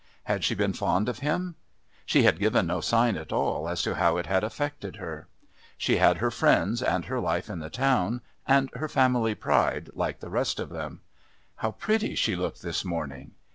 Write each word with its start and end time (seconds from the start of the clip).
Had 0.23 0.43
she 0.43 0.55
been 0.55 0.73
fond 0.73 1.07
of 1.07 1.19
him? 1.19 1.53
She 2.07 2.23
had 2.23 2.39
given 2.39 2.65
no 2.65 2.81
sign 2.81 3.15
at 3.17 3.31
all 3.31 3.69
as 3.69 3.83
to 3.83 3.93
how 3.93 4.17
it 4.17 4.25
had 4.25 4.43
affected 4.43 4.95
her. 4.95 5.27
She 5.77 5.97
had 5.97 6.17
her 6.17 6.31
friends 6.31 6.81
and 6.81 7.05
her 7.05 7.19
life 7.19 7.51
in 7.51 7.59
the 7.59 7.69
town, 7.69 8.21
and 8.47 8.71
her 8.73 8.89
family 8.89 9.35
pride 9.35 9.91
like 9.93 10.19
the 10.19 10.31
rest 10.31 10.59
of 10.59 10.69
them. 10.69 11.01
How 11.57 11.73
pretty 11.73 12.15
she 12.15 12.35
looked 12.35 12.63
this 12.63 12.83
morning! 12.83 13.33